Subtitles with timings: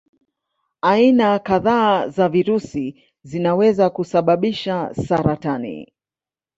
[0.81, 5.93] Aina kadhaa za virusi zinaweza kusababisha saratani.